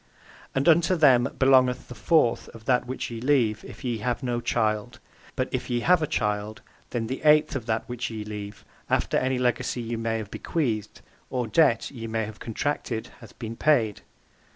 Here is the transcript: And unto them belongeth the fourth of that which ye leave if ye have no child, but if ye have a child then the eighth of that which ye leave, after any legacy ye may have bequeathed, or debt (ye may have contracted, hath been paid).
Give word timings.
And 0.55 0.67
unto 0.67 0.95
them 0.95 1.31
belongeth 1.37 1.87
the 1.87 1.93
fourth 1.93 2.49
of 2.55 2.65
that 2.65 2.87
which 2.87 3.11
ye 3.11 3.21
leave 3.21 3.63
if 3.63 3.83
ye 3.83 3.99
have 3.99 4.23
no 4.23 4.39
child, 4.41 4.99
but 5.35 5.47
if 5.51 5.69
ye 5.69 5.81
have 5.81 6.01
a 6.01 6.07
child 6.07 6.63
then 6.89 7.05
the 7.05 7.21
eighth 7.21 7.55
of 7.55 7.67
that 7.67 7.87
which 7.87 8.09
ye 8.09 8.25
leave, 8.25 8.65
after 8.89 9.17
any 9.17 9.37
legacy 9.37 9.79
ye 9.83 9.97
may 9.97 10.17
have 10.17 10.31
bequeathed, 10.31 11.01
or 11.29 11.45
debt 11.45 11.91
(ye 11.91 12.07
may 12.07 12.25
have 12.25 12.39
contracted, 12.39 13.09
hath 13.19 13.37
been 13.37 13.55
paid). 13.55 14.01